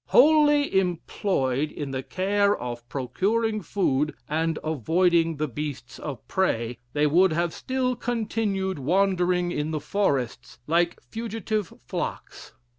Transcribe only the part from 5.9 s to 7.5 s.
of prey, they would